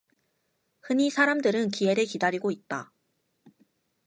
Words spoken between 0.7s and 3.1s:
흔히 사람들은 기회를 기다리고 있다.